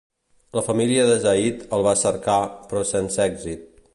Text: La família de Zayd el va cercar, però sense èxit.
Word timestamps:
La 0.59 0.63
família 0.67 1.03
de 1.09 1.17
Zayd 1.25 1.61
el 1.77 1.85
va 1.89 1.95
cercar, 2.05 2.39
però 2.73 2.83
sense 2.95 3.23
èxit. 3.31 3.71